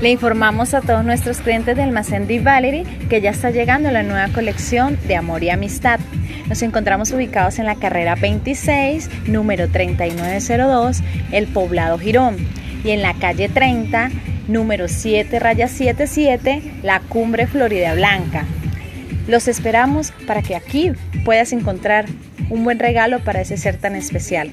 Le 0.00 0.10
informamos 0.10 0.74
a 0.74 0.80
todos 0.80 1.04
nuestros 1.04 1.38
clientes 1.38 1.74
de 1.76 1.82
Almacén 1.82 2.26
de 2.26 2.38
Valerie 2.38 2.84
que 3.08 3.20
ya 3.20 3.30
está 3.30 3.50
llegando 3.50 3.90
la 3.90 4.02
nueva 4.02 4.28
colección 4.28 4.98
de 5.08 5.16
Amor 5.16 5.42
y 5.42 5.50
Amistad. 5.50 5.98
Nos 6.48 6.62
encontramos 6.62 7.10
ubicados 7.10 7.58
en 7.58 7.66
la 7.66 7.74
carrera 7.74 8.14
26, 8.14 9.10
número 9.26 9.68
3902, 9.68 11.02
El 11.32 11.46
Poblado 11.48 11.98
Girón, 11.98 12.36
y 12.84 12.90
en 12.90 13.02
la 13.02 13.14
calle 13.14 13.48
30, 13.48 14.10
número 14.46 14.88
7, 14.88 15.38
raya 15.38 15.68
77, 15.68 16.62
La 16.82 17.00
Cumbre 17.00 17.46
Florida 17.46 17.94
Blanca. 17.94 18.46
Los 19.26 19.48
esperamos 19.48 20.12
para 20.26 20.42
que 20.42 20.56
aquí 20.56 20.92
puedas 21.24 21.52
encontrar 21.52 22.06
un 22.50 22.64
buen 22.64 22.78
regalo 22.78 23.20
para 23.20 23.40
ese 23.42 23.56
ser 23.56 23.76
tan 23.76 23.94
especial. 23.94 24.52